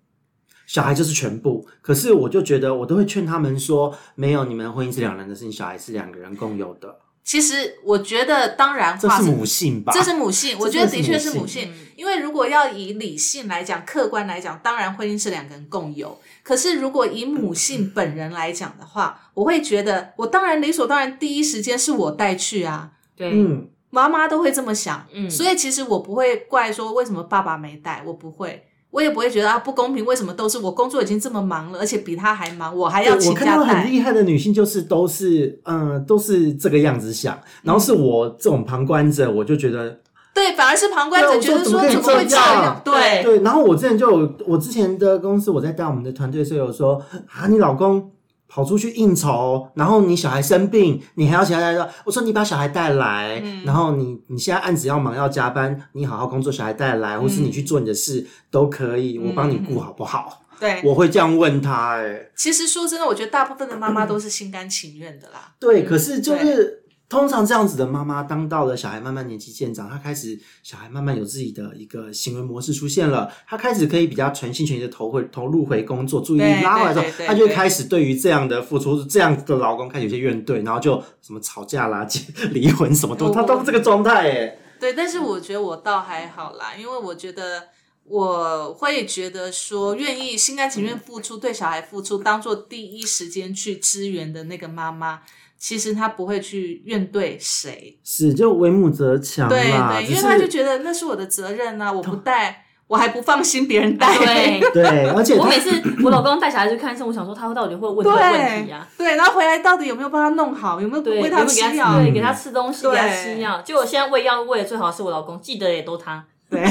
[0.70, 1.68] 小孩就是全部。
[1.82, 9.92] 可是我就觉得，我都会劝他们说，没有，你们婚姻是两人的事情，小孩是两个人共有的，其实我觉得，当然话这是母性吧？
[9.92, 11.74] 这是母性，我觉得的确是母这性。
[11.96, 16.16] 因为如果要以理性来讲、客观来讲，当然婚姻是两个人共有。
[16.44, 25.08] 可是如果以母性本人来讲的话，我会觉得，我当然理所当然，第一时间是我带去啊，对，嗯，妈妈都会这么想。
[25.14, 28.68] 嗯所以其实我不会怪说为什么爸爸没带，我不会。
[28.92, 33.58] 我也不会觉得啊不公平，为什么都是我工作已经这么忙了，而且比他还忙，我还要对我看请假带。
[33.58, 40.00] 到很厉害的女性，就是都是嗯、呃都是这个样子想，然后是我这种旁观者，我就觉得
[40.34, 42.82] 对，反而是旁观者觉得说怎么会这样样？
[42.84, 43.40] 对，对。
[43.42, 48.12] 然后我之前就有，我之前的公司我在带我们的团队的时候有说啊，你老公
[48.50, 51.90] 跑出去应酬，然后你小孩生病，你还要请他带。
[52.04, 60.42] 我说你把小孩带来，嗯然后你你现在案子要忙要加班，你好好工作，小孩带来，或是你去做你的事都可以，我帮你顾好不好？
[60.60, 62.20] 对，我会这样问他、哎。
[62.36, 65.54] 其实说真的，我觉得大部分的妈妈都是心甘情愿的啦。
[65.58, 84.58] 对，可是就是通常这样子的妈妈，当到了小孩慢慢年纪渐长，她开始小孩慢慢有自己的一个行为模式出现了，她开始可以比较全心全意的投回投入回工作，注意力拉回来之后她就会开始对于这样的付出，这样的老公开始有些怨怼，然后就什么吵架啦、结离婚什么都，我她都是这个状态哎。
[84.80, 87.64] 对，但是我觉得我倒还好啦，因为我觉得
[88.04, 95.22] 我会觉得说，愿意心甘情愿付出，对小孩付出，当做第一时间去支援的那个妈妈，
[95.60, 98.00] 其实他不会去怨对谁。
[98.04, 104.18] 是，就为母则强对，对，因为他就是觉得那是我的责任呐、我不带，我还不放心别人带。
[104.18, 105.70] 对， 对，而且我每次
[106.04, 108.88] 我老公带小孩去看医生，我想说他到底会问什么问题啊？
[108.98, 112.00] 对，然后回来到底有没有帮他弄好，有没有对，喂他吃药？
[112.00, 113.62] 对，给他吃东西，对给他吃药。
[113.62, 116.26] 结果现在喂药喂的最好是我老公，记得也都他。
[116.50, 116.62] 对，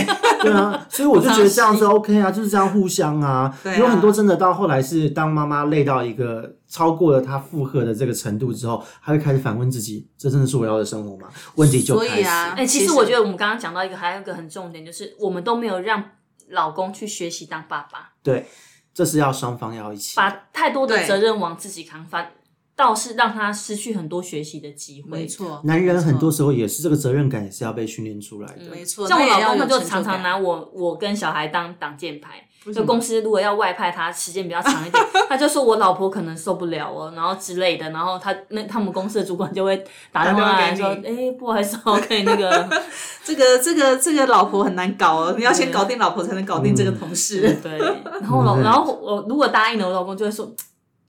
[0.41, 3.55] 对啊，所以我就觉得这样是 OK 啊，就是这样互相啊。
[3.63, 11.29] 对啊有很多真的到后来是当妈妈累到一个超过了他负荷的这个程度之后，他会开始反问自己：这真的是我要的生活吗？
[11.55, 12.11] 问题就开始。
[12.11, 16.03] 所以啊，哎、其其实我觉得我们刚刚讲到一个，还有一个很重点，就是我们都没有让
[16.51, 18.47] 老公去学习当爸爸，对，
[18.93, 20.17] 这是要双方要一起。
[20.17, 22.33] 把太多的责任往自己扛，反
[22.77, 25.09] 倒是让他失去很多学习的机会。
[25.11, 28.65] 没错，男人很多没时候也是这个责任感也是要被训练出来的。
[28.65, 32.45] 错没错，像我老公，他就常常拿我我跟小孩当挡箭牌。
[32.75, 42.69] 就公司如果要外派他时间比较长一点，他就说我老婆可能受不了哦，然后之类的，然后他那他们公司的主管就会打电话来说，哎、不好意思我，可以那个，
[43.25, 47.59] 这个这个这个老婆很难搞哦，你要先搞定老婆，才能搞定这个同事。
[47.63, 47.79] 对，
[48.21, 50.51] 然后老然后我如果答应了，我老公就会说，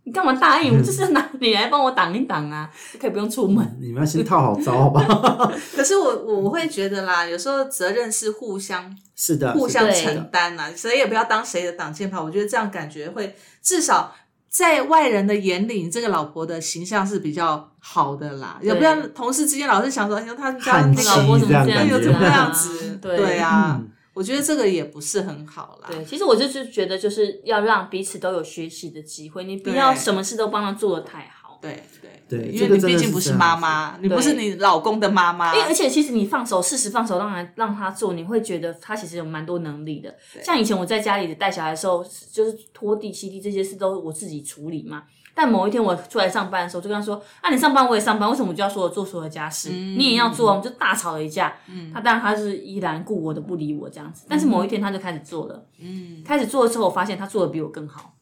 [0.10, 0.76] 你干嘛答应？
[0.76, 2.68] 我就是拿你来帮我挡一挡啊，
[3.00, 3.78] 可以不用出门。
[3.80, 5.54] 你们要先套好招，好吧？
[5.76, 12.20] 可是我我我会觉得啦，有时候责任是互相是的，互相承担呐，谁也不要当谁的挡箭牌。
[12.20, 14.16] 我觉得这样感觉会至少。
[14.52, 22.98] 在外人的眼里，你这个老婆的形象是比较好的啦，也不然同事之间老是想说，哎呦，他们家那个老婆怎么哎呦怎么那样啊子？
[23.00, 23.88] 对对啊嗯，
[24.20, 25.88] 我觉得这个也不是很好啦。
[25.90, 31.58] 对，其实我就是觉得，就是要让彼此都有学习的机会，你不要什么事都帮他做的太好。
[31.62, 40.14] 对对对因为你毕竟不是妈妈，你不是你老公的妈妈因为而且其实你放手，适时放手，让他让他做，你会觉得他其实有蛮多能力的。
[40.44, 45.04] 像以前我在家里带小孩的时候，就是拖地、吸地这些事都我自己处理嘛。
[45.42, 49.70] 但某一天我出来上班的时候，就跟他说：“啊，你上班我也上班，为什么我就要说我做所有家事？
[49.70, 51.54] 你也要做啊？”我们就大吵了一架。
[51.94, 54.26] 他当然他是依然顾我的，不理我这样子。
[54.28, 58.16] 但是某一天他就开始做了，嗯，开始做了之后，我发现他做的比我更好。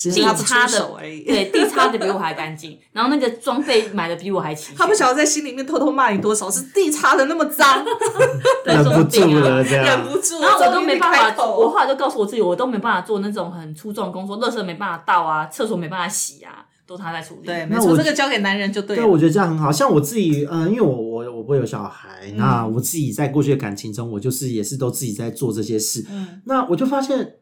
[0.00, 1.24] 地只是他不擦的出手而已。
[1.24, 4.74] 对，地擦的比我还干净， 然后那个装备买的比我还齐。
[4.74, 7.84] 他不晓得在心里面偷偷骂你多少，是地擦的那么脏，
[8.64, 10.08] 对忍不说不定啊住了，这忍。
[10.08, 10.40] 不住。
[10.40, 17.46] 然后我都没办法，我后来就告诉我自己，我都没办法做那种很粗重的工作，垃圾没办法倒啊，厕所没办法洗啊，都他在处理。
[17.46, 19.70] 对，没错，这个交给男人就对对，我觉得这样很好。
[19.70, 26.04] 像我自己，嗯、因为我我我不会有小孩，那我自己在过去的感情中，我就是也是都自己在做这些事。
[26.10, 27.34] 嗯，那我就发现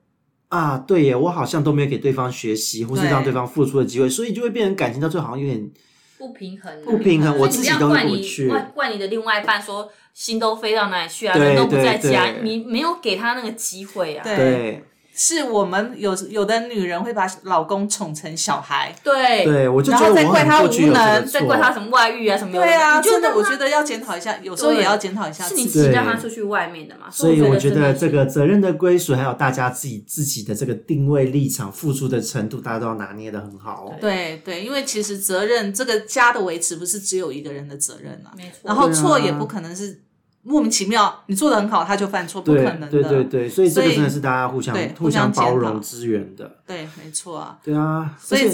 [0.48, 5.70] 啊，对耶，我好像都没有给对方学习，或是让对方付出的机会，所以就会变成感情到最后好像有点
[6.18, 8.48] 不平衡啊，不平衡我自己都不要怪你过不去。
[8.48, 14.24] 怪怪你的另外一半说心都飞到哪里去啊，对人都不在家你没有给他那个机会啊。
[14.24, 14.36] 对。
[14.36, 14.84] 对
[15.18, 18.94] 是我们有有的女人会把老公宠成小孩。
[19.02, 19.44] 对。
[19.44, 22.60] 对，我就然觉得我后再怪他无能再怪他什么外遇啊什么的。
[22.60, 25.88] 对啊，真的，我觉得要检讨一下，有时候也要检讨一下是你自己。
[25.90, 27.10] 让他出去外面的嘛。
[27.10, 33.94] 所以我觉得这个责任的归属，还有大家自己自己的这个定位立场、付出的程度，大家都要拿捏的很好哦。
[34.00, 34.40] 对。
[34.44, 38.60] 对，因为其实责任这个家的维持不是只有一个人的责任啊，没错。
[38.62, 40.00] 然后错也不可能是
[40.42, 42.88] 莫名其妙你做的很好他就犯错，不可能的。
[42.88, 46.58] 对对对，所以这个真的是大家互相对互相包容支援的。
[46.66, 47.58] 对没错啊。
[47.62, 48.50] 对啊，所以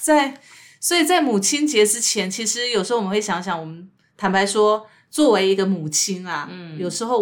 [0.00, 0.40] 在
[0.80, 7.20] 所以在母亲节之前，其实有时候我们会想想，我们坦白说，作为一个母亲啊，嗯有时候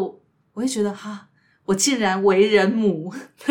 [0.52, 1.28] 我会觉得哈。
[1.66, 3.10] 我竟然为人母，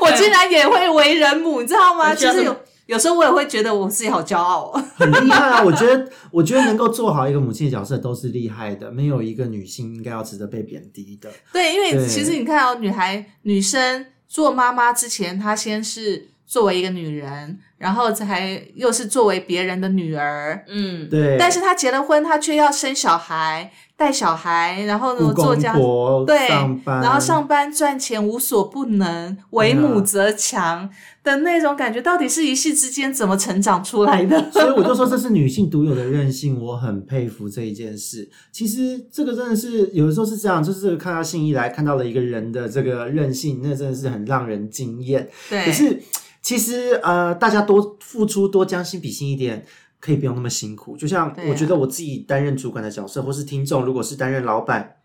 [0.00, 2.10] 我竟然也会为人母，你知道吗？
[2.10, 2.56] 我觉得其实有
[2.86, 4.84] 有时候我也会觉得我自己好骄傲哦。
[4.96, 5.62] 很厉害啊！
[5.62, 11.28] 我觉得，我觉得能够做好一个母亲的角色都是厉害的，没有一个女性应该要值得被贬低的。
[11.52, 20.64] 对，因为其实你看哦，女孩女生做妈妈之前，她先是作为一个女人，然后才又是作为别人的女儿。
[20.68, 30.88] 嗯，对，但是她结了婚，她却要生小孩、带小孩，然后呢做家婆对，上班，然后上班赚钱无所不能，为母则强
[31.26, 34.38] 的那种感觉，到底是一夕之间怎么成长出来的？
[34.52, 38.30] 所以我就说这是女性独有的韧性，我很佩服这一件事。
[38.52, 45.28] 其实这个真的是有的时候是这样，就是看到信一来看到了一个人的这个韧性，那真的是很让人惊艳。
[45.50, 46.00] 对，可是
[46.40, 49.66] 其实呃，大家多付出，多将心比心一点。
[49.98, 54.96] 可以不用那么辛苦，就像我觉得我自己担任主管的角色，或是听众如果是担任老板，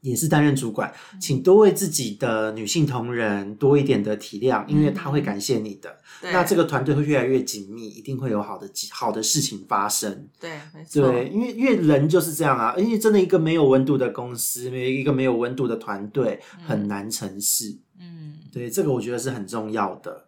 [0.00, 5.90] 也是担任主管，嗯请多为自己的女性同仁多一点的体谅，因为她会感谢你的。
[5.90, 5.96] 嗯
[6.32, 10.28] 那这个团队会越来越紧密，一定会有好的好的事情发生。
[10.38, 17.78] 对，没错，对，因为因为人就是这样啊，因为真的一个没有温度的公司，没有一个没有温度的团队，很难成事。
[17.98, 18.34] 嗯。
[18.52, 20.26] 对，这个我觉得是很重要的。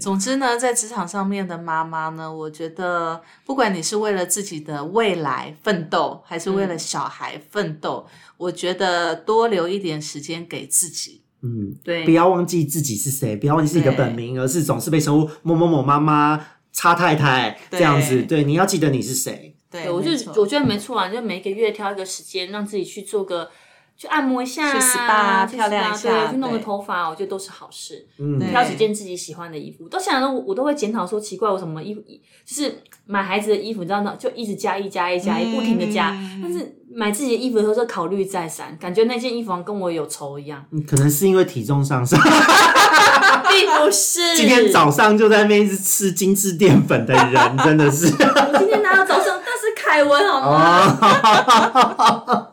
[0.00, 11.22] 总之呢，在职场上面的妈妈呢，我觉得不管你是为了自己的未来奋斗，还是为了小孩奋斗，我觉得多留一点时间给自己。
[11.42, 18.22] 嗯，对不要忘记自己是谁，不要忘记自己的本名，而是总是被称呼某某某妈妈、叉太太这样子。
[18.22, 19.56] 对，你要记得你是谁。
[19.70, 23.50] 对，我就我觉得没错啊，就每个月挑一个时间，让自己去做个。
[23.96, 28.06] 去按摩一下、去 SPA 去漂亮一下对，去弄个对头发，我觉得都是好事。
[28.18, 34.14] 嗯，挑几件自己喜欢的衣服，都想着我我都会检讨说，奇怪，我什么衣服就是买孩子的衣服，你知道吗？
[34.18, 36.10] 就一直加一加一加一，不停的加。
[36.10, 42.18] 嗯但是买自己的衣服的时候，就考虑再三，感觉那件衣服好像跟我有仇一样，嗯可能是因为体重上升，
[43.48, 44.36] 并不是。
[44.36, 48.06] 今天早上就在那边一直吃精致淀粉的人，真的是。
[48.06, 52.48] 我今天拿到早上，那是凯文好吗？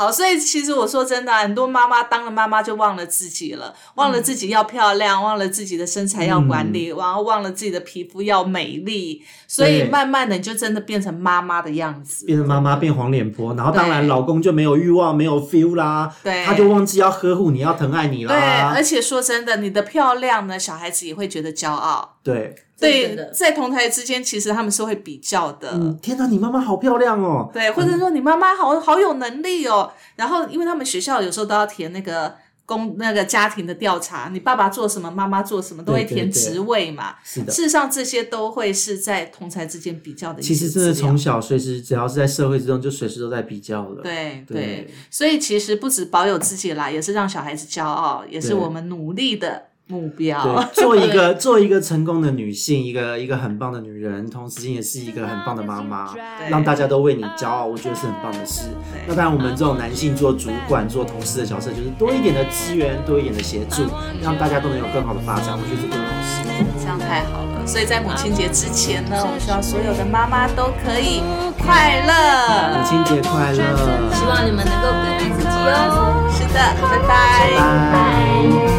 [0.00, 12.26] 哦，好，所以其实我说真的啊、很多妈妈当了妈妈就忘了自己了，忘了自己要漂亮，忘了自己的身材要管理，然后忘了自己的皮肤要美丽，所以慢慢的你就真的变成妈妈的样子。
[12.26, 18.84] 变成妈妈变黄脸婆，然后当然老公就没有欲望，没有 feel 啦，对他就忘记要呵护你，要疼爱你对，而。
[18.90, 22.16] 且说真的，你的漂亮呢，小孩子也会觉得骄傲。
[22.24, 25.70] 对，对，在同台之间，其实他们是会比较的。
[25.74, 27.50] 嗯，天哪，你妈妈好漂亮哦。
[27.52, 29.92] 对，或者说你妈妈好好有能力哦。
[30.16, 37.16] 然后，因为他们学校有时候都要填那个公那个家庭的调查，你爸爸做什么，妈妈做什么，都会填对对对职位嘛。
[37.24, 37.62] 是的事。
[37.64, 44.02] 实上，这些都会是在同才之间比较的其实真的从小随时只要是在社会之中，就随时都在比较了。
[44.02, 50.42] 对对对，所以其实不止保有自己啦，也是让小孩子骄傲，也是我们努力的目标。
[50.42, 56.14] 对，做一个 做一个成功的女性，一个一个很棒的女人，同时间也是一个很棒的妈妈，
[56.48, 58.68] 让大家都为你骄傲，我觉得是很棒的事。
[59.06, 63.82] 那当然，我们这种男性做主管、做同事的角色，就是多一点的资源，多一点的协助，
[64.22, 66.40] 让大家都能有更好的发展，我觉得是好事。
[66.78, 67.66] 这样太好了。
[67.66, 71.22] 所以在母亲节之前呢，我们希望所有的妈妈都可以
[71.58, 72.84] 快乐母。
[72.84, 74.10] 亲节快乐！
[74.12, 76.28] 希望你们能够更爱自己哦。
[76.32, 77.10] 是的，拜拜。
[77.58, 78.69] 拜。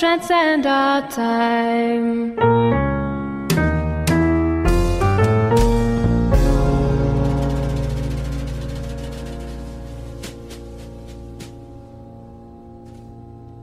[0.00, 2.89] Transcend our time?